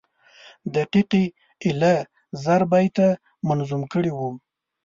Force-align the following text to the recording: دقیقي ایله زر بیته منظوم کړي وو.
دقیقي 0.75 1.23
ایله 1.63 1.95
زر 2.43 2.61
بیته 2.71 3.07
منظوم 3.47 3.81
کړي 3.93 4.11
وو. 4.13 4.29